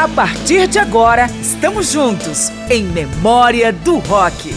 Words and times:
A 0.00 0.08
partir 0.08 0.66
de 0.66 0.78
agora, 0.78 1.26
estamos 1.42 1.92
juntos 1.92 2.48
em 2.70 2.84
Memória 2.84 3.70
do 3.70 3.98
Rock. 3.98 4.50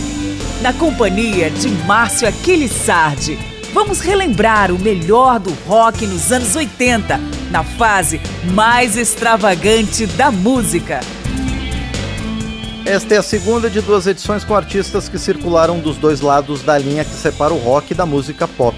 Na 0.62 0.72
companhia 0.72 1.52
de 1.52 1.68
Márcio 1.86 2.30
Aquiles 2.30 2.72
Sardi, 2.72 3.38
vamos 3.74 4.00
relembrar 4.00 4.72
o 4.72 4.80
melhor 4.80 5.42
do 5.42 5.52
rock 5.68 6.08
nos 6.08 6.32
anos 6.32 6.56
80, 6.56 7.20
na 7.52 7.62
fase 7.62 8.22
mais 8.54 8.96
extravagante 8.96 10.06
da 10.06 10.32
música. 10.32 11.02
Esta 12.86 13.16
é 13.16 13.18
a 13.18 13.22
segunda 13.22 13.70
de 13.70 13.82
duas 13.82 14.08
edições 14.08 14.46
com 14.46 14.56
artistas 14.56 15.10
que 15.10 15.20
circularam 15.20 15.78
dos 15.82 15.98
dois 15.98 16.22
lados 16.22 16.62
da 16.62 16.78
linha 16.78 17.04
que 17.04 17.12
separa 17.12 17.54
o 17.54 17.60
rock 17.60 17.94
da 17.94 18.06
música 18.06 18.48
pop. 18.48 18.78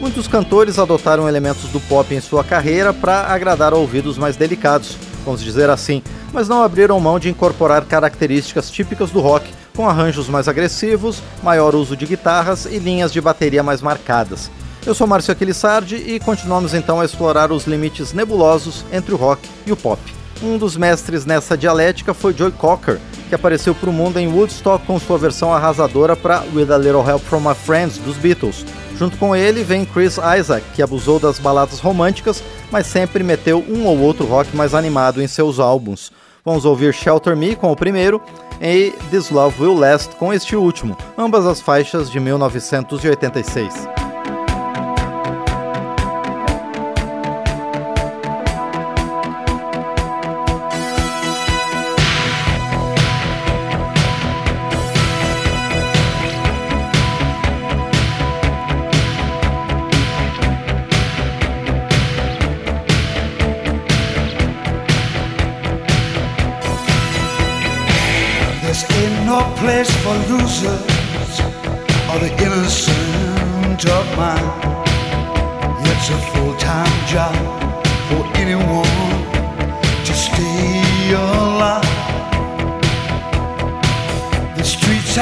Muitos 0.00 0.26
cantores 0.26 0.78
adotaram 0.78 1.28
elementos 1.28 1.68
do 1.68 1.80
pop 1.80 2.14
em 2.14 2.22
sua 2.22 2.42
carreira 2.42 2.94
para 2.94 3.26
agradar 3.26 3.74
ouvidos 3.74 4.16
mais 4.16 4.34
delicados, 4.34 4.96
vamos 5.26 5.42
dizer 5.42 5.68
assim, 5.68 6.02
mas 6.32 6.48
não 6.48 6.62
abriram 6.62 6.98
mão 7.00 7.18
de 7.18 7.28
incorporar 7.28 7.84
características 7.84 8.70
típicas 8.70 9.10
do 9.10 9.20
rock, 9.20 9.52
com 9.74 9.86
arranjos 9.86 10.28
mais 10.28 10.48
agressivos, 10.48 11.20
maior 11.42 11.74
uso 11.74 11.96
de 11.96 12.06
guitarras 12.06 12.64
e 12.64 12.78
linhas 12.78 13.12
de 13.12 13.20
bateria 13.20 13.62
mais 13.62 13.82
marcadas. 13.82 14.50
Eu 14.86 14.94
sou 14.94 15.06
Márcio 15.06 15.32
Aquilissardi 15.32 15.96
e 15.96 16.20
continuamos 16.20 16.72
então 16.72 17.00
a 17.00 17.04
explorar 17.04 17.50
os 17.50 17.66
limites 17.66 18.12
nebulosos 18.12 18.84
entre 18.92 19.12
o 19.12 19.16
rock 19.16 19.46
e 19.66 19.72
o 19.72 19.76
pop. 19.76 20.00
Um 20.42 20.58
dos 20.58 20.76
mestres 20.76 21.24
nessa 21.24 21.56
dialética 21.56 22.12
foi 22.12 22.34
Joy 22.34 22.52
Cocker, 22.52 22.98
que 23.28 23.34
apareceu 23.34 23.74
para 23.74 23.90
o 23.90 23.92
mundo 23.92 24.18
em 24.18 24.28
Woodstock 24.28 24.86
com 24.86 24.98
sua 24.98 25.18
versão 25.18 25.52
arrasadora 25.52 26.14
para 26.14 26.44
With 26.54 26.72
a 26.72 26.78
Little 26.78 27.08
Help 27.08 27.22
from 27.22 27.40
My 27.40 27.54
Friends 27.54 27.98
dos 27.98 28.16
Beatles, 28.16 28.64
Junto 28.98 29.18
com 29.18 29.36
ele 29.36 29.62
vem 29.62 29.84
Chris 29.84 30.18
Isaac, 30.38 30.64
que 30.74 30.82
abusou 30.82 31.18
das 31.18 31.38
baladas 31.38 31.80
românticas, 31.80 32.42
mas 32.70 32.86
sempre 32.86 33.22
meteu 33.22 33.62
um 33.68 33.86
ou 33.86 33.98
outro 33.98 34.24
rock 34.24 34.56
mais 34.56 34.74
animado 34.74 35.22
em 35.22 35.26
seus 35.26 35.60
álbuns. 35.60 36.10
Vamos 36.44 36.64
ouvir 36.64 36.94
Shelter 36.94 37.36
Me 37.36 37.54
com 37.54 37.70
o 37.70 37.76
primeiro 37.76 38.22
e 38.60 38.94
This 39.10 39.30
Love 39.30 39.62
Will 39.62 39.78
Last 39.78 40.16
com 40.16 40.32
este 40.32 40.56
último, 40.56 40.96
ambas 41.18 41.44
as 41.44 41.60
faixas 41.60 42.10
de 42.10 42.18
1986. 42.18 44.05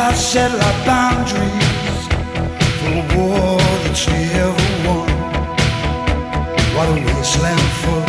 Have 0.04 0.16
set 0.18 0.52
like 0.52 0.84
boundaries 0.84 2.08
for 2.78 2.92
a 2.92 3.04
war 3.16 3.58
that's 3.84 4.06
never 4.06 4.68
won. 4.84 5.08
What 6.76 6.88
a 6.90 6.96
wasteland 7.06 7.68
for 7.80 8.03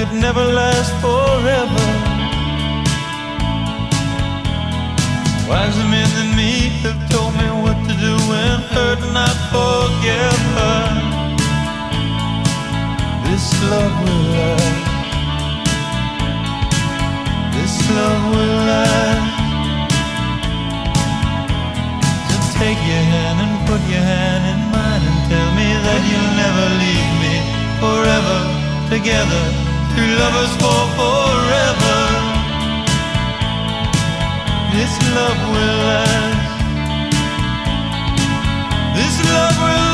could 0.00 0.14
never 0.14 0.44
last 0.44 0.92
forever. 1.04 1.86
Wiser 5.46 5.88
men 5.92 6.08
than 6.16 6.30
me 6.40 6.52
have 6.84 7.00
told 7.10 7.32
me 7.36 7.48
what 7.60 7.76
to 7.86 7.94
do 8.06 8.14
when 8.30 8.56
hurt 8.72 9.00
not 9.12 9.36
forgive 9.52 10.40
her. 10.56 10.80
This 13.26 13.44
love 13.68 13.94
will 14.02 14.24
last. 14.36 14.80
This 17.54 17.74
love 17.96 18.22
will 18.32 18.58
last. 18.70 19.28
So 22.28 22.36
take 22.58 22.80
your 22.90 23.04
hand 23.12 23.38
and 23.44 23.54
put 23.68 23.82
your 23.92 24.06
hand 24.12 24.44
in 24.52 24.60
mine 24.72 25.02
and 25.10 25.20
tell 25.28 25.50
me 25.60 25.68
that 25.86 26.00
you'll 26.08 26.34
never 26.44 26.66
leave 26.84 27.10
me 27.24 27.34
forever 27.82 28.38
together. 28.88 29.69
Two 30.00 30.06
lovers 30.06 30.52
for 30.62 30.82
forever. 30.96 31.98
This 34.74 34.92
love 35.14 35.40
will 35.52 35.78
last. 35.90 36.40
This 38.96 39.14
love 39.30 39.56
will 39.62 39.89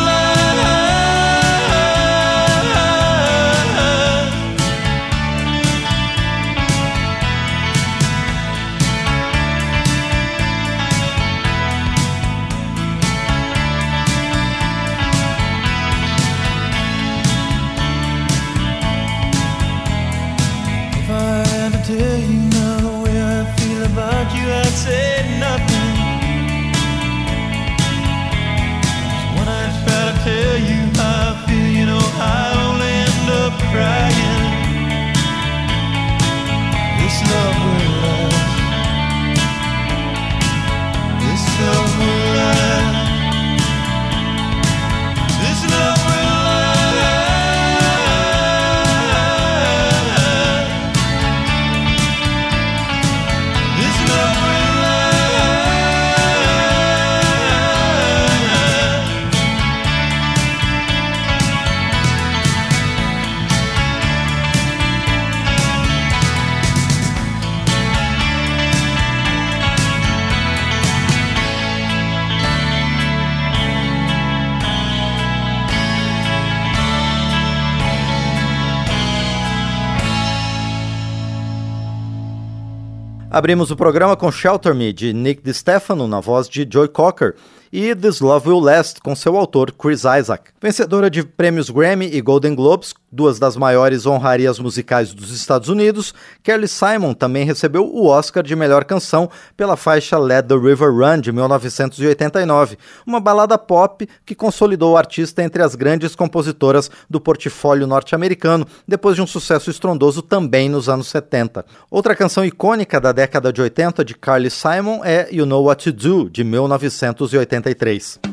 Abrimos 83.36 83.70
o 83.70 83.76
programa 83.76 84.16
com 84.16 84.32
Shelter 84.32 84.74
Me, 84.74 84.94
de 84.94 85.12
Nick 85.12 85.42
DiStefano, 85.42 86.08
na 86.08 86.20
voz 86.20 86.48
de 86.48 86.66
Joy 86.66 86.88
Cocker, 86.88 87.34
e 87.78 87.94
This 87.94 88.20
Love 88.20 88.48
Will 88.48 88.60
Last, 88.60 89.02
com 89.02 89.14
seu 89.14 89.36
autor 89.36 89.70
Chris 89.70 90.04
Isaac. 90.04 90.44
Vencedora 90.62 91.10
de 91.10 91.22
prêmios 91.22 91.68
Grammy 91.68 92.06
e 92.10 92.22
Golden 92.22 92.54
Globes, 92.54 92.94
duas 93.12 93.38
das 93.38 93.54
maiores 93.54 94.06
honrarias 94.06 94.58
musicais 94.58 95.12
dos 95.12 95.30
Estados 95.30 95.68
Unidos, 95.68 96.14
Kelly 96.42 96.68
Simon 96.68 97.12
também 97.12 97.44
recebeu 97.44 97.84
o 97.84 98.06
Oscar 98.06 98.42
de 98.42 98.56
melhor 98.56 98.86
canção 98.86 99.28
pela 99.58 99.76
faixa 99.76 100.16
Let 100.16 100.46
the 100.46 100.54
River 100.54 100.90
Run, 100.90 101.20
de 101.20 101.30
1989, 101.30 102.78
uma 103.06 103.20
balada 103.20 103.58
pop 103.58 104.08
que 104.24 104.34
consolidou 104.34 104.94
o 104.94 104.96
artista 104.96 105.42
entre 105.42 105.62
as 105.62 105.74
grandes 105.74 106.16
compositoras 106.16 106.90
do 107.10 107.20
portfólio 107.20 107.86
norte-americano, 107.86 108.66
depois 108.88 109.16
de 109.16 109.20
um 109.20 109.26
sucesso 109.26 109.68
estrondoso 109.68 110.22
também 110.22 110.70
nos 110.70 110.88
anos 110.88 111.08
70. 111.08 111.62
Outra 111.90 112.16
canção 112.16 112.42
icônica 112.42 112.98
da 112.98 113.12
década 113.12 113.52
de 113.52 113.60
80 113.60 114.02
de 114.02 114.14
Carly 114.14 114.48
Simon 114.48 115.04
é 115.04 115.28
You 115.30 115.44
Know 115.44 115.64
What 115.64 115.84
to 115.84 115.92
Do, 115.92 116.30
de 116.30 116.42
1989. 116.42 117.65
1993. 117.66 118.25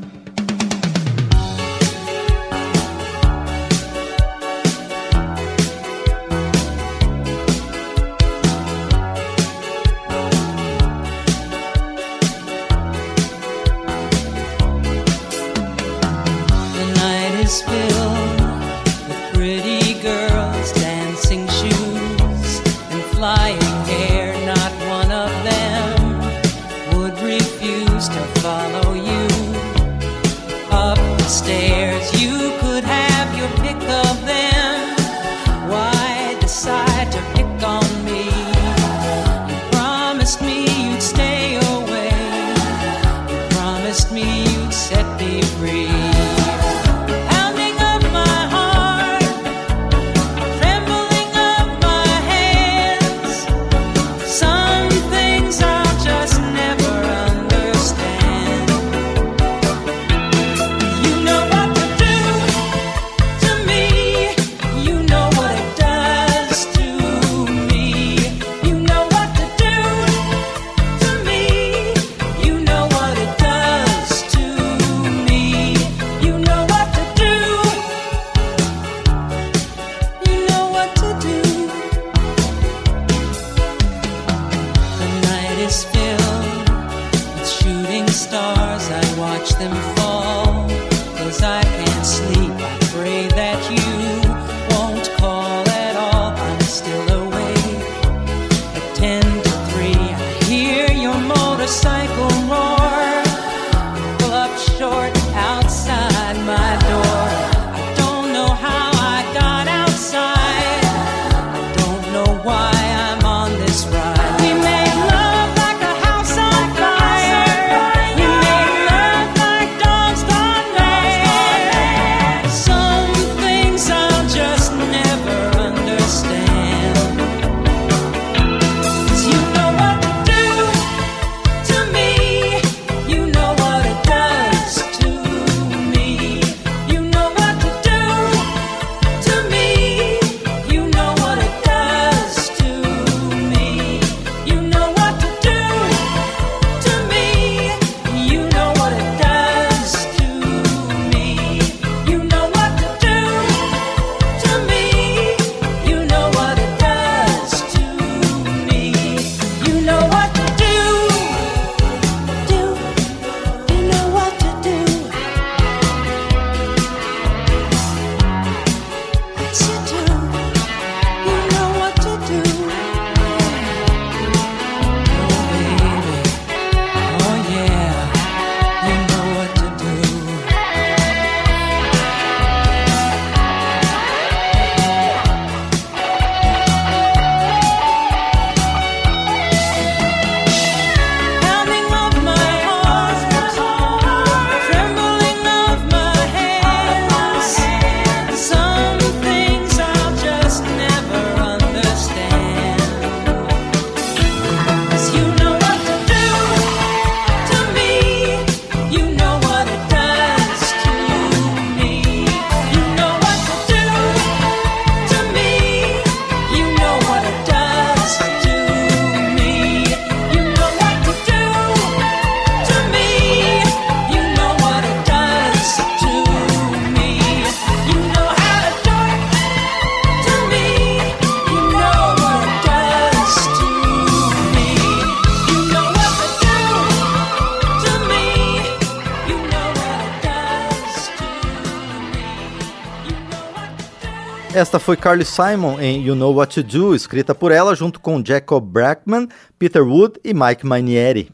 Foi 244.80 244.98
Carly 244.98 245.24
Simon 245.24 245.80
em 245.80 246.04
You 246.06 246.16
Know 246.16 246.34
What 246.34 246.62
to 246.62 246.64
Do, 246.64 246.96
escrita 246.96 247.34
por 247.34 247.52
ela 247.52 247.76
junto 247.76 248.00
com 248.00 248.22
Jacob 248.26 248.64
Brackman, 248.64 249.28
Peter 249.58 249.82
Wood 249.82 250.20
e 250.24 250.34
Mike 250.34 250.66
Manieri. 250.66 251.30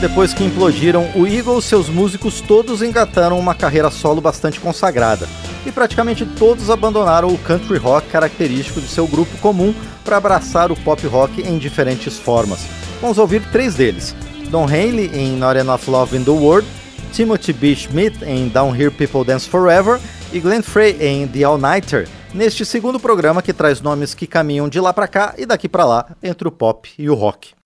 Depois 0.00 0.32
que 0.32 0.44
implodiram 0.44 1.10
o 1.16 1.26
Eagles, 1.26 1.64
seus 1.64 1.88
músicos 1.88 2.40
todos 2.40 2.82
engataram 2.82 3.36
uma 3.38 3.54
carreira 3.54 3.90
solo 3.90 4.20
bastante 4.20 4.60
consagrada, 4.60 5.28
e 5.66 5.72
praticamente 5.72 6.24
todos 6.24 6.70
abandonaram 6.70 7.28
o 7.28 7.38
country 7.38 7.78
rock 7.78 8.08
característico 8.08 8.80
de 8.80 8.86
seu 8.86 9.08
grupo 9.08 9.36
comum 9.38 9.74
para 10.04 10.16
abraçar 10.16 10.70
o 10.70 10.76
pop 10.76 11.04
rock 11.08 11.42
em 11.42 11.58
diferentes 11.58 12.16
formas. 12.16 12.60
Vamos 13.00 13.18
ouvir 13.18 13.42
três 13.50 13.74
deles: 13.74 14.14
Don 14.50 14.64
Henley 14.64 15.10
em 15.12 15.36
Not 15.36 15.58
Enough 15.58 15.88
Love 15.88 16.16
in 16.16 16.24
the 16.24 16.30
World, 16.30 16.66
Timothy 17.12 17.52
B. 17.52 17.74
Schmidt 17.74 18.24
em 18.24 18.48
Down 18.48 18.74
Here 18.74 18.90
People 18.90 19.22
Dance 19.22 19.46
Forever 19.46 20.00
e 20.32 20.40
Glenn 20.40 20.62
Frey 20.62 20.96
em 21.00 21.28
The 21.28 21.44
All 21.44 21.58
Nighter, 21.58 22.08
neste 22.32 22.64
segundo 22.64 22.98
programa 22.98 23.42
que 23.42 23.52
traz 23.52 23.82
nomes 23.82 24.14
que 24.14 24.26
caminham 24.26 24.68
de 24.68 24.80
lá 24.80 24.92
para 24.92 25.06
cá 25.06 25.34
e 25.36 25.44
daqui 25.44 25.68
para 25.68 25.84
lá 25.84 26.06
entre 26.22 26.48
o 26.48 26.50
pop 26.50 26.90
e 26.98 27.10
o 27.10 27.14
rock. 27.14 27.57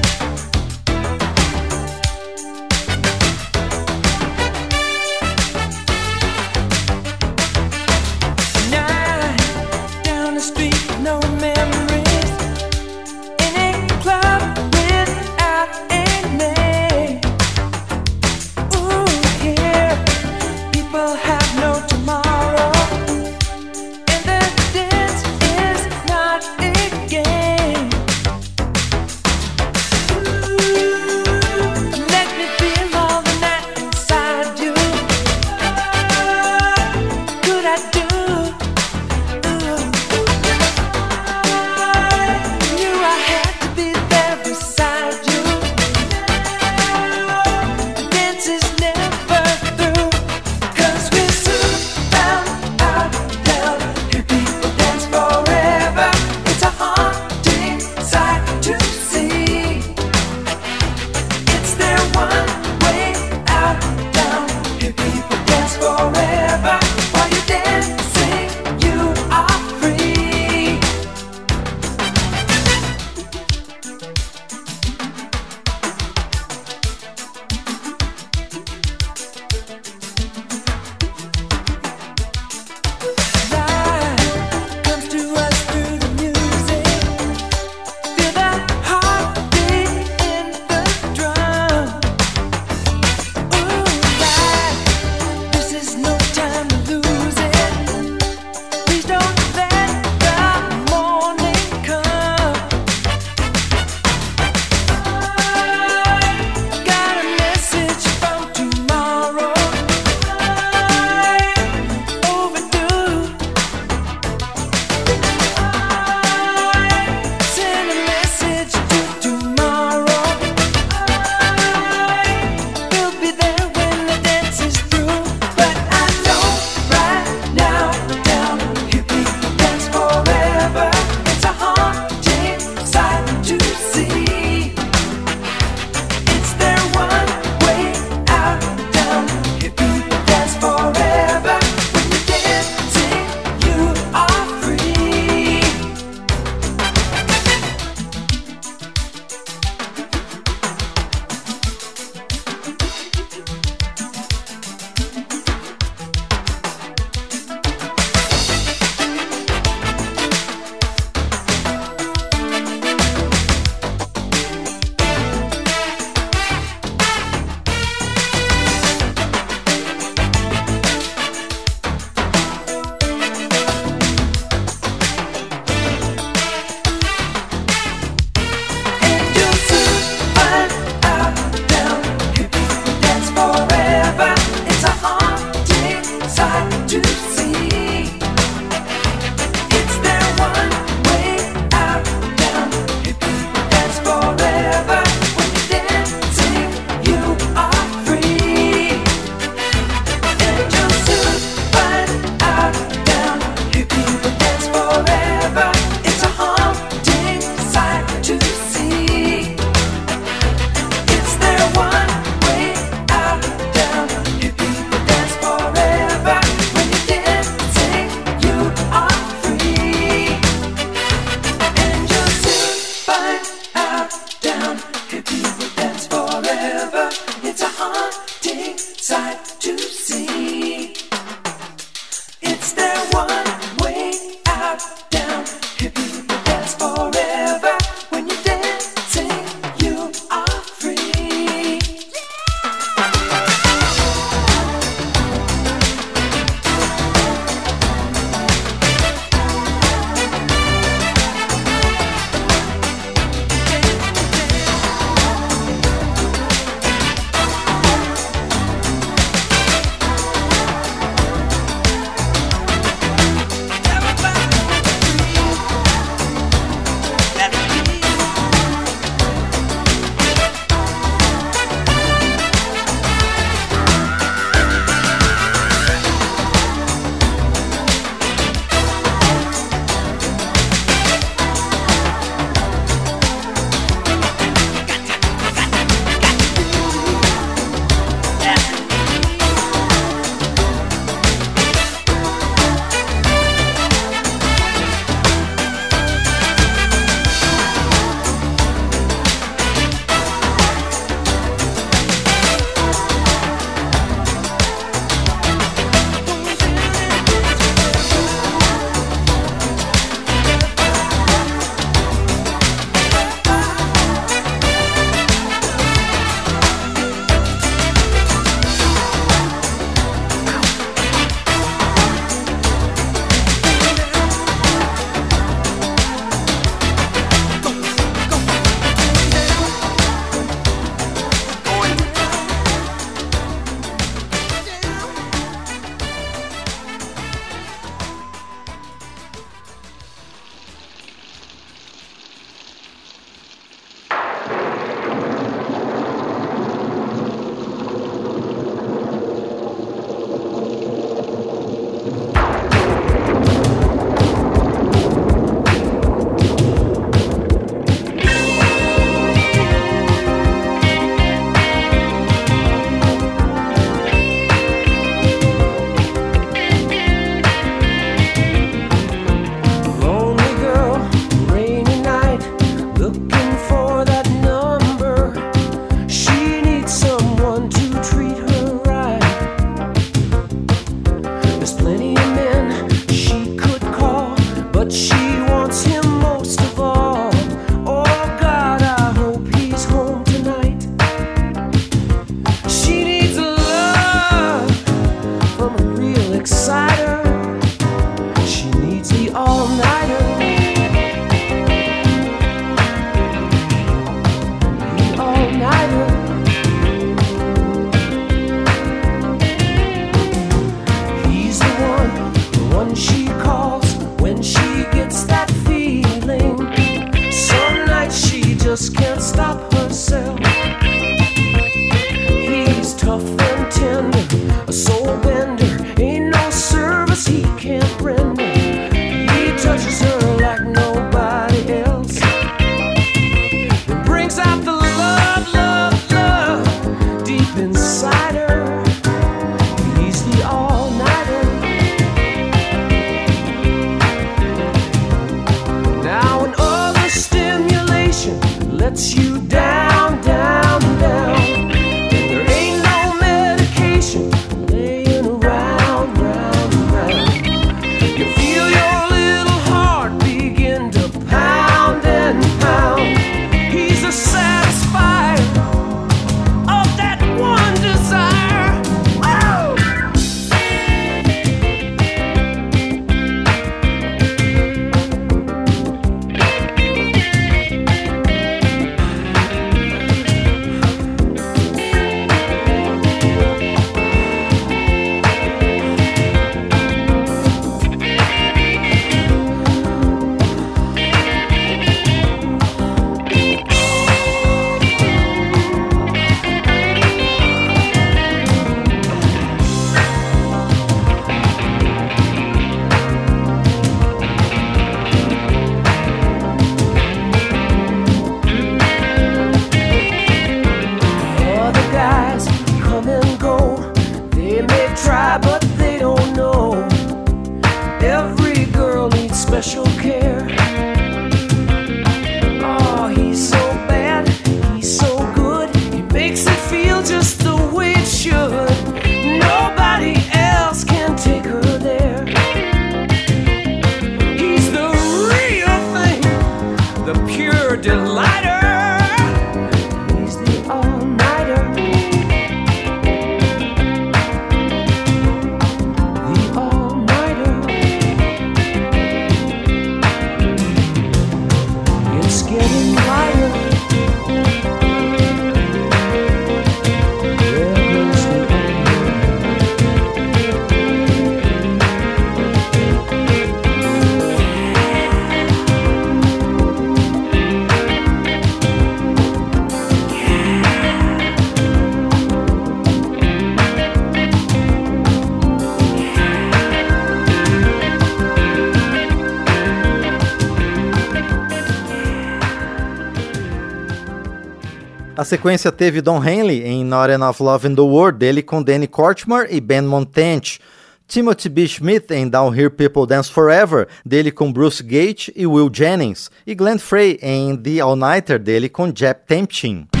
Sequência 585.31 585.71
teve 585.71 586.01
Don 586.01 586.21
Henley 586.21 586.61
em 586.61 586.83
Not 586.83 587.09
Enough 587.09 587.35
Love 587.39 587.65
in 587.65 587.73
the 587.73 587.81
World, 587.81 588.17
dele 588.17 588.41
com 588.41 588.61
Danny 588.61 588.85
Kortmar 588.85 589.47
e 589.49 589.61
Ben 589.61 589.81
Montench. 589.81 590.59
Timothy 591.07 591.47
B. 591.47 591.65
Schmidt 591.69 592.13
em 592.13 592.27
Down 592.27 592.53
Here 592.53 592.69
People 592.69 593.07
Dance 593.07 593.31
Forever, 593.31 593.87
dele 594.05 594.29
com 594.29 594.51
Bruce 594.51 594.83
Gage 594.83 595.31
e 595.33 595.47
Will 595.47 595.69
Jennings. 595.71 596.29
E 596.45 596.53
Glenn 596.53 596.77
Frey 596.77 597.17
em 597.21 597.55
The 597.55 597.79
All 597.79 597.95
Nighter, 597.95 598.39
dele 598.39 598.67
com 598.67 598.91
Jeb 598.93 599.19
Tempchin. 599.25 600.00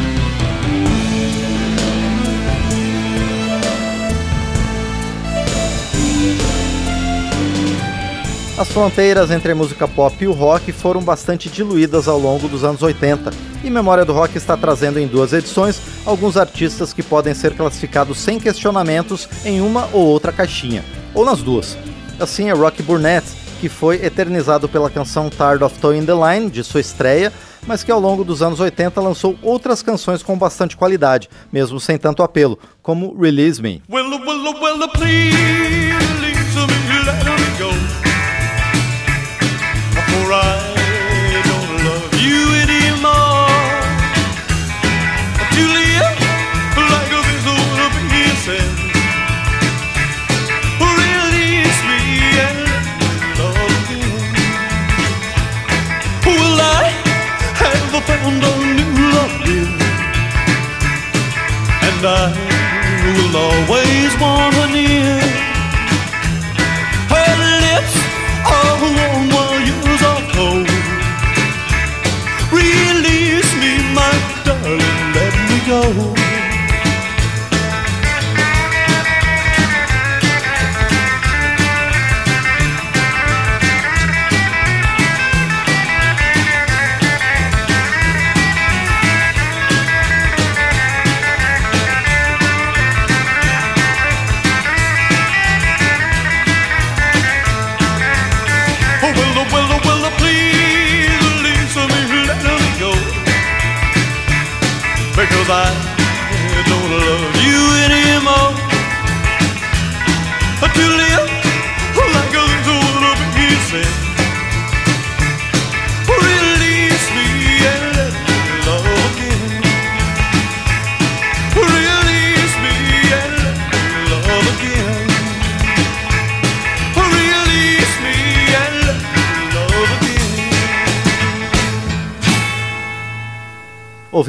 As 8.61 8.71
fronteiras 8.71 9.31
entre 9.31 9.53
a 9.53 9.55
música 9.55 9.87
pop 9.87 10.15
e 10.23 10.27
o 10.27 10.33
rock 10.33 10.71
foram 10.71 11.01
bastante 11.01 11.49
diluídas 11.49 12.07
ao 12.07 12.19
longo 12.19 12.47
dos 12.47 12.63
anos 12.63 12.83
80, 12.83 13.31
e 13.63 13.71
Memória 13.71 14.05
do 14.05 14.13
Rock 14.13 14.37
está 14.37 14.55
trazendo 14.55 14.99
em 14.99 15.07
duas 15.07 15.33
edições 15.33 15.81
alguns 16.05 16.37
artistas 16.37 16.93
que 16.93 17.01
podem 17.01 17.33
ser 17.33 17.55
classificados 17.55 18.19
sem 18.19 18.39
questionamentos 18.39 19.27
em 19.43 19.61
uma 19.61 19.89
ou 19.91 20.05
outra 20.05 20.31
caixinha, 20.31 20.85
ou 21.15 21.25
nas 21.25 21.41
duas. 21.41 21.75
Assim 22.19 22.51
é 22.51 22.53
Rocky 22.53 22.83
Burnett, 22.83 23.25
que 23.59 23.67
foi 23.67 23.95
eternizado 24.05 24.69
pela 24.69 24.91
canção 24.91 25.27
Tired 25.27 25.63
of 25.63 25.79
Toeing 25.79 26.05
the 26.05 26.13
Line, 26.13 26.51
de 26.51 26.63
sua 26.63 26.81
estreia, 26.81 27.33
mas 27.65 27.81
que 27.81 27.91
ao 27.91 27.99
longo 27.99 28.23
dos 28.23 28.43
anos 28.43 28.59
80 28.59 29.01
lançou 29.01 29.35
outras 29.41 29.81
canções 29.81 30.21
com 30.21 30.37
bastante 30.37 30.77
qualidade, 30.77 31.27
mesmo 31.51 31.79
sem 31.79 31.97
tanto 31.97 32.21
apelo, 32.21 32.59
como 32.83 33.19
Release 33.19 33.59
Me. 33.59 33.81
For 40.11 40.33
I 40.33 40.59
don't 41.49 41.73
love 41.87 42.13
you 42.27 42.41
anymore. 42.63 43.47
Live 45.55 46.19
like 46.93 47.11
this 47.11 47.45
be 48.11 48.23
sin. 48.45 48.71
Release 50.81 51.79
me 51.89 52.01
and 52.47 52.59
love 53.39 53.59
again. 53.71 54.33
Will 56.25 56.59
I 56.79 56.85
have 57.61 57.93
found 58.09 58.43
a 58.43 58.53
new 58.77 58.93
love, 59.15 59.35
dear? 59.45 59.69
And 61.87 62.03
I 62.05 62.27
will 63.05 63.35
always 63.47 64.11
want 64.21 64.55
her 64.59 64.69
near. 64.75 65.19
Her 67.13 67.33
lips 67.63 67.95
are 68.57 68.75
warm 68.81 69.30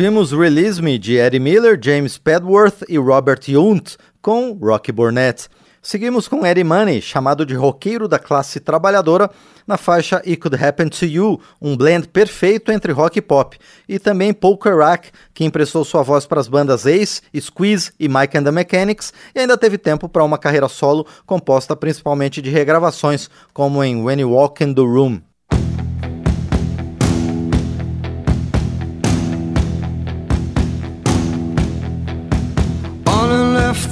Ouvimos 0.02 0.32
Release 0.32 0.82
Me 0.82 0.98
de 0.98 1.16
Eddie 1.16 1.38
Miller, 1.38 1.78
James 1.80 2.18
Padworth 2.18 2.82
e 2.88 2.98
Robert 2.98 3.38
Yount 3.46 3.94
com 4.20 4.52
Rocky 4.60 4.90
Burnett. 4.90 5.48
Seguimos 5.80 6.26
com 6.26 6.44
Eddie 6.44 6.64
Money, 6.64 7.00
chamado 7.00 7.46
de 7.46 7.54
roqueiro 7.54 8.08
da 8.08 8.18
classe 8.18 8.58
trabalhadora, 8.58 9.30
na 9.64 9.76
faixa 9.76 10.16
It 10.16 10.38
Could 10.38 10.56
Happen 10.60 10.88
to 10.88 11.04
You, 11.04 11.40
um 11.60 11.76
blend 11.76 12.08
perfeito 12.08 12.72
entre 12.72 12.90
rock 12.90 13.20
e 13.20 13.22
pop, 13.22 13.56
e 13.88 14.00
também 14.00 14.32
Paul 14.32 14.58
Kerak, 14.58 15.12
que 15.32 15.44
emprestou 15.44 15.84
sua 15.84 16.02
voz 16.02 16.26
para 16.26 16.40
as 16.40 16.48
bandas 16.48 16.84
Ace, 16.84 17.22
Squeeze 17.40 17.92
e 17.96 18.08
Mike 18.08 18.36
and 18.36 18.42
the 18.42 18.50
Mechanics, 18.50 19.12
e 19.32 19.38
ainda 19.38 19.56
teve 19.56 19.78
tempo 19.78 20.08
para 20.08 20.24
uma 20.24 20.36
carreira 20.36 20.66
solo 20.66 21.06
composta 21.24 21.76
principalmente 21.76 22.42
de 22.42 22.50
regravações, 22.50 23.30
como 23.54 23.84
em 23.84 24.02
When 24.02 24.20
You 24.20 24.32
Walk 24.32 24.64
in 24.64 24.74
the 24.74 24.82
Room. 24.82 25.20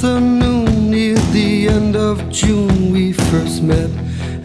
Afternoon 0.03 0.91
near 0.91 1.15
the 1.35 1.69
end 1.69 1.95
of 1.95 2.17
June 2.31 2.91
we 2.91 3.13
first 3.13 3.63
met 3.63 3.91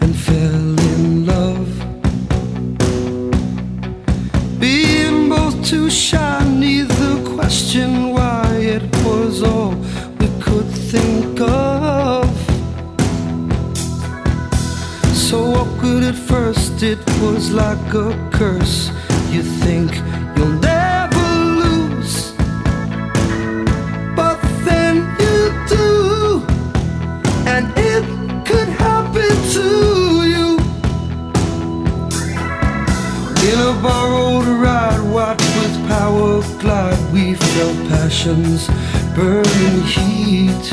and 0.02 0.14
fell 0.14 0.78
in 0.92 1.24
love. 1.24 1.68
Being 4.60 5.30
both 5.30 5.56
too 5.64 5.88
shy, 5.88 6.44
neither 6.44 7.14
question 7.34 8.10
why 8.10 8.44
it 8.76 8.84
was 9.06 9.42
all 9.42 9.74
we 10.18 10.28
could 10.42 10.70
think 10.92 11.40
of. 11.40 12.28
So 15.14 15.38
awkward 15.60 16.02
at 16.02 16.16
first, 16.32 16.82
it 16.82 17.02
was 17.22 17.50
like 17.50 17.94
a 17.94 18.12
curse. 18.30 18.90
You 19.32 19.42
think 19.64 19.75
glide, 36.58 37.12
we 37.12 37.34
felt 37.34 37.76
passions 37.88 38.68
burning 39.14 39.82
heat. 39.82 40.66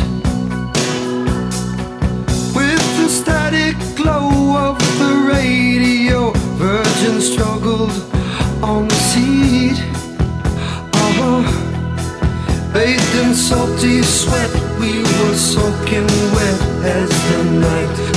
With 2.56 2.86
the 2.98 3.10
static 3.10 3.76
glow 3.96 4.58
of 4.58 4.78
the 5.00 5.14
radio, 5.28 6.32
Virgin 6.58 7.22
struggled 7.22 7.92
on 8.62 8.88
the 8.88 9.00
seat. 9.12 9.80
Uh-huh. 11.06 11.42
Bathed 12.74 13.16
in 13.24 13.34
salty 13.34 14.02
sweat, 14.04 14.52
we 14.80 15.00
were 15.00 15.36
soaking 15.36 16.08
wet 16.36 16.60
as 16.84 17.10
the 17.30 17.44
night 17.60 18.13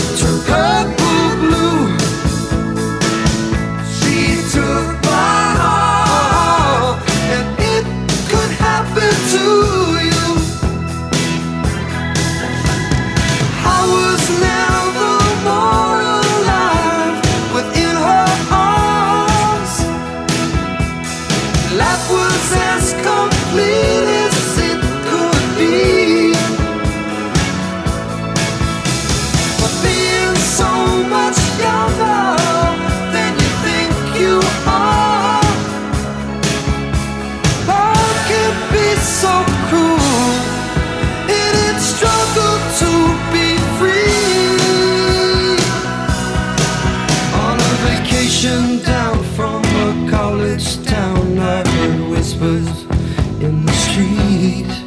the 53.67 53.73
street. 53.73 54.86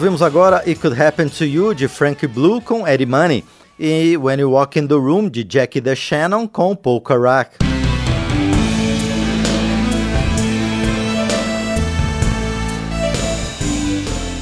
Ouvimos 0.00 0.22
agora 0.22 0.62
It 0.66 0.76
Could 0.76 0.98
Happen 0.98 1.28
to 1.28 1.44
You 1.44 1.74
de 1.74 1.86
Frankie 1.86 2.26
Blue 2.26 2.58
com 2.62 2.88
Eddie 2.88 3.04
Money 3.04 3.44
e 3.78 4.16
When 4.16 4.40
You 4.40 4.52
Walk 4.52 4.78
in 4.78 4.86
the 4.86 4.94
Room 4.94 5.28
de 5.28 5.46
Jackie 5.46 5.78
the 5.78 5.94
Shannon 5.94 6.48
com 6.48 6.74
Polka 6.74 7.14
Rock. 7.18 7.58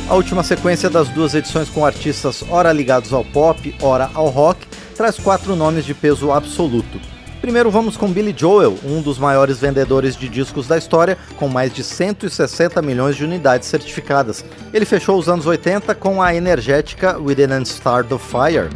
A 0.09 0.15
última 0.15 0.45
sequência 0.45 0.89
das 0.89 1.09
duas 1.09 1.35
edições 1.35 1.69
com 1.69 1.85
artistas 1.85 2.45
ora 2.49 2.73
ligados 2.73 3.13
ao 3.13 3.25
pop, 3.25 3.75
ora 3.83 4.09
ao 4.15 4.29
rock, 4.29 4.65
traz 4.97 5.19
quatro 5.19 5.57
nomes 5.57 5.85
de 5.85 5.93
peso 5.93 6.31
absoluto. 6.31 7.18
Primeiro 7.41 7.71
vamos 7.71 7.97
com 7.97 8.11
Billy 8.11 8.35
Joel, 8.37 8.77
um 8.85 9.01
dos 9.01 9.19
maiores 9.19 9.61
vendedores 9.61 10.17
de 10.17 10.29
discos 10.29 10.67
da 10.67 10.77
história, 10.77 11.17
com 11.37 11.49
mais 11.49 11.73
de 11.73 11.85
160 11.85 12.83
milhões 12.83 13.17
de 13.17 13.25
unidades 13.25 13.69
certificadas. 13.69 14.45
Ele 14.73 14.85
fechou 14.85 15.19
os 15.19 15.29
anos 15.29 15.47
80 15.47 15.95
com 15.95 16.21
a 16.21 16.35
energética 16.35 17.17
We 17.19 17.35
Didn't 17.35 17.69
Start 17.71 18.09
the 18.09 18.19
Fire. 18.19 18.69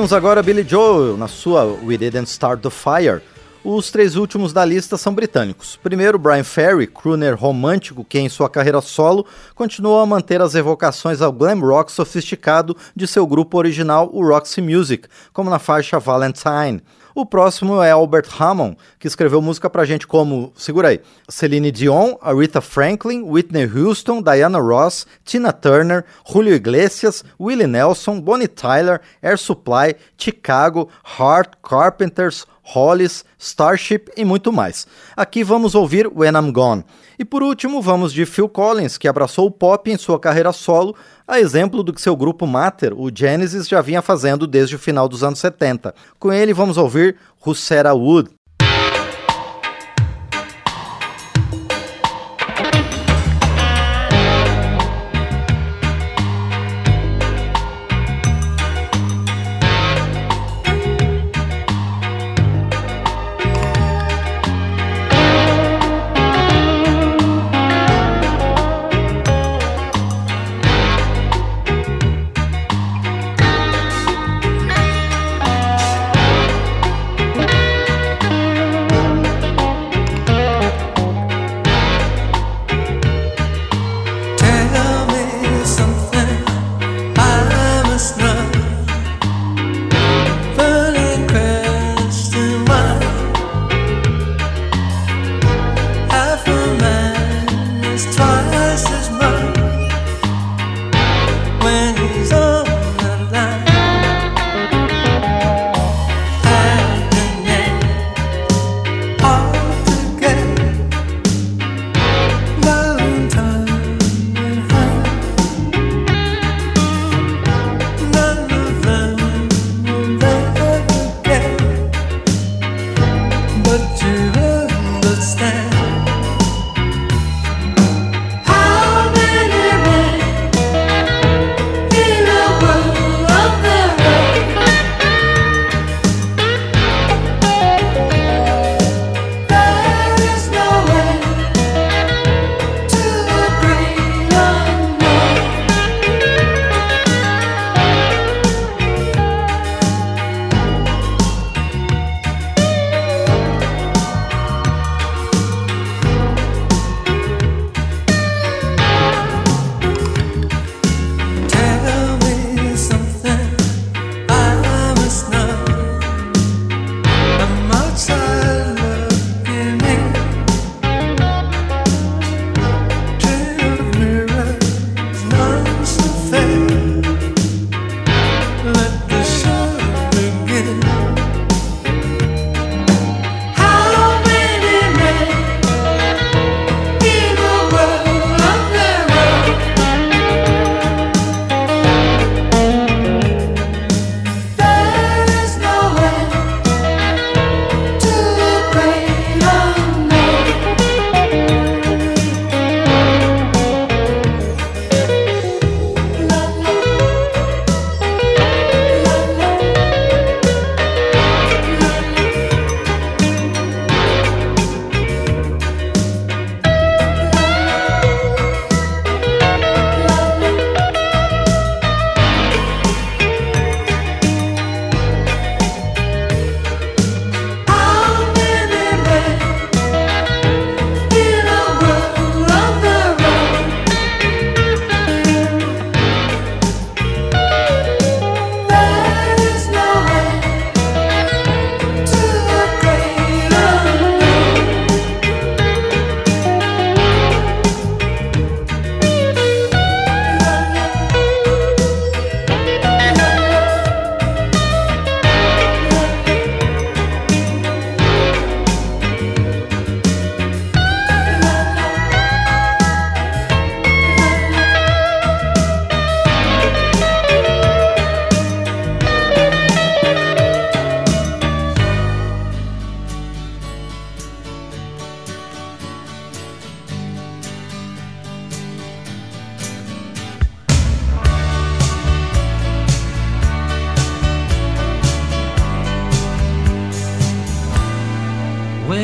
Ouvimos 0.00 0.14
agora 0.14 0.42
Billy 0.42 0.66
Joel 0.66 1.18
na 1.18 1.28
sua 1.28 1.62
We 1.62 1.98
Didn't 1.98 2.30
Start 2.30 2.62
the 2.62 2.70
Fire. 2.70 3.20
Os 3.62 3.90
três 3.90 4.16
últimos 4.16 4.50
da 4.50 4.64
lista 4.64 4.96
são 4.96 5.12
britânicos. 5.14 5.76
Primeiro, 5.76 6.18
Brian 6.18 6.42
Ferry, 6.42 6.86
crooner 6.86 7.38
romântico 7.38 8.02
que 8.02 8.18
em 8.18 8.26
sua 8.26 8.48
carreira 8.48 8.80
solo 8.80 9.26
continuou 9.54 10.00
a 10.00 10.06
manter 10.06 10.40
as 10.40 10.54
evocações 10.54 11.20
ao 11.20 11.30
glam 11.30 11.60
rock 11.60 11.92
sofisticado 11.92 12.74
de 12.96 13.06
seu 13.06 13.26
grupo 13.26 13.58
original, 13.58 14.08
o 14.10 14.26
Roxy 14.26 14.62
Music, 14.62 15.06
como 15.34 15.50
na 15.50 15.58
faixa 15.58 15.98
Valentine. 15.98 16.82
O 17.14 17.26
próximo 17.26 17.82
é 17.82 17.90
Albert 17.90 18.28
Hammond, 18.38 18.76
que 18.98 19.08
escreveu 19.08 19.42
música 19.42 19.68
pra 19.68 19.84
gente 19.84 20.06
como, 20.06 20.52
segura 20.56 20.88
aí, 20.88 21.00
Celine 21.28 21.72
Dion, 21.72 22.14
Aretha 22.20 22.60
Franklin, 22.60 23.22
Whitney 23.22 23.64
Houston, 23.64 24.22
Diana 24.22 24.58
Ross, 24.58 25.06
Tina 25.24 25.52
Turner, 25.52 26.04
Julio 26.24 26.54
Iglesias, 26.54 27.24
Willie 27.40 27.66
Nelson, 27.66 28.20
Bonnie 28.20 28.48
Tyler, 28.48 29.00
Air 29.20 29.38
Supply, 29.38 29.94
Chicago, 30.16 30.88
Heart, 31.18 31.56
Carpenters, 31.62 32.46
Hollis, 32.70 33.24
Starship 33.38 34.06
e 34.16 34.24
muito 34.24 34.52
mais. 34.52 34.86
Aqui 35.16 35.42
vamos 35.42 35.74
ouvir 35.74 36.06
When 36.06 36.32
I'm 36.34 36.52
Gone. 36.52 36.84
E 37.18 37.24
por 37.24 37.42
último, 37.42 37.82
vamos 37.82 38.12
de 38.12 38.24
Phil 38.24 38.48
Collins, 38.48 38.96
que 38.96 39.08
abraçou 39.08 39.46
o 39.46 39.50
pop 39.50 39.90
em 39.90 39.96
sua 39.96 40.20
carreira 40.20 40.52
solo, 40.52 40.94
a 41.26 41.40
exemplo 41.40 41.82
do 41.82 41.92
que 41.92 42.00
seu 42.00 42.16
grupo 42.16 42.46
Mater, 42.46 42.92
o 42.94 43.10
Genesis, 43.14 43.68
já 43.68 43.80
vinha 43.80 44.00
fazendo 44.00 44.46
desde 44.46 44.76
o 44.76 44.78
final 44.78 45.08
dos 45.08 45.24
anos 45.24 45.38
70. 45.40 45.94
Com 46.18 46.32
ele, 46.32 46.54
vamos 46.54 46.76
ouvir 46.76 47.16
Russera 47.38 47.92
Wood. 47.92 48.30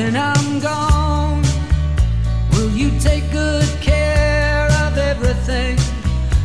When 0.06 0.16
I'm 0.16 0.60
gone, 0.60 1.42
will 2.52 2.70
you 2.70 2.96
take 3.00 3.28
good 3.32 3.68
care 3.80 4.68
of 4.86 4.96
everything? 4.96 5.76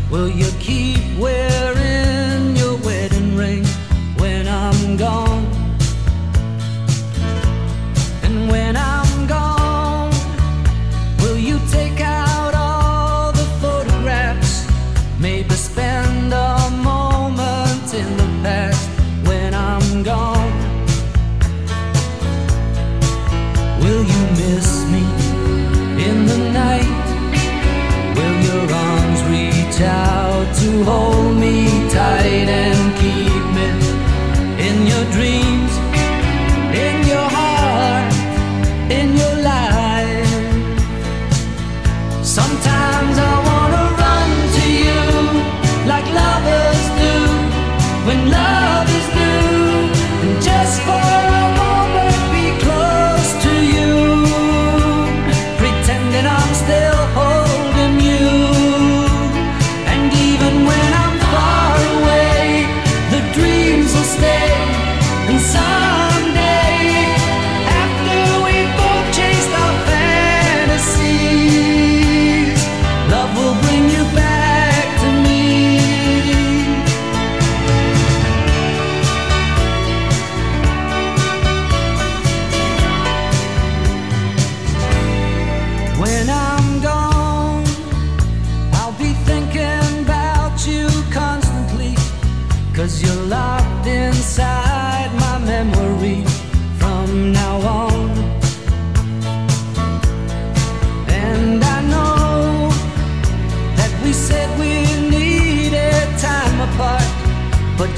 Will 0.09 0.27
you 0.27 0.49
keep 0.59 0.97
wearing 1.19 1.60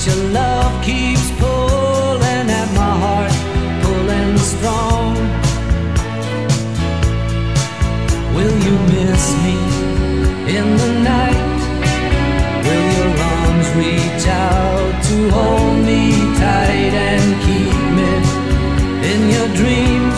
your 0.05 0.31
love 0.33 0.83
keeps 0.83 1.31
pulling 1.39 2.47
at 2.61 2.69
my 2.75 2.93
heart, 3.03 3.31
pulling 3.83 4.37
strong. 4.37 5.15
Will 8.35 8.55
you 8.67 8.75
miss 8.95 9.25
me 9.43 9.57
in 10.57 10.67
the 10.81 10.91
night? 11.11 11.57
Will 12.65 12.87
your 12.99 13.13
arms 13.35 13.67
reach 13.81 14.27
out 14.27 15.03
to 15.07 15.15
hold 15.29 15.77
me 15.85 16.01
tight 16.35 16.93
and 17.11 17.27
keep 17.45 17.75
me 17.97 18.11
in 19.11 19.21
your 19.35 19.49
dreams? 19.55 20.12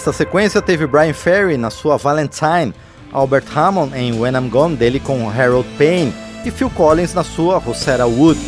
Esta 0.00 0.14
sequência 0.14 0.62
teve 0.62 0.86
Brian 0.86 1.12
Ferry 1.12 1.58
na 1.58 1.68
sua 1.68 1.98
Valentine, 1.98 2.72
Albert 3.12 3.44
Hammond 3.54 3.94
em 3.94 4.18
When 4.18 4.32
I'm 4.32 4.48
Gone, 4.48 4.74
dele 4.74 4.98
com 4.98 5.28
Harold 5.28 5.68
Payne, 5.76 6.10
e 6.42 6.50
Phil 6.50 6.70
Collins 6.70 7.12
na 7.12 7.22
sua 7.22 7.58
Rosetta 7.58 8.06
Wood. 8.06 8.40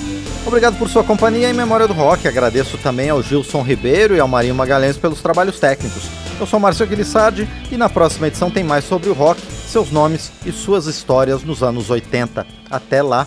Obrigado 0.47 0.79
por 0.79 0.89
sua 0.89 1.05
companhia 1.05 1.51
em 1.51 1.53
Memória 1.53 1.87
do 1.87 1.93
Rock. 1.93 2.27
Agradeço 2.27 2.79
também 2.79 3.11
ao 3.11 3.23
Gilson 3.23 3.61
Ribeiro 3.61 4.17
e 4.17 4.19
ao 4.19 4.27
Marinho 4.27 4.55
Magalhães 4.55 4.97
pelos 4.97 5.21
trabalhos 5.21 5.61
técnicos. 5.61 6.09
Eu 6.41 6.47
sou 6.47 6.59
Márcio 6.59 6.87
Aquilissardi 6.87 7.47
e 7.71 7.77
na 7.77 7.91
próxima 7.91 8.29
edição 8.29 8.51
tem 8.51 8.65
mais 8.65 8.87
sobre 8.87 9.11
o 9.11 9.13
rock, 9.13 9.39
seus 9.43 9.91
nomes 9.91 10.33
e 10.47 10.53
suas 10.53 10.87
histórias 10.87 11.45
nos 11.45 11.63
anos 11.63 11.91
80. 11.91 12.47
Até 12.71 13.03
lá! 13.03 13.27